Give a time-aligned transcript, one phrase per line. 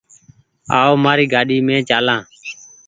[0.79, 2.21] آئو مآر گآڏي مين چآلآن۔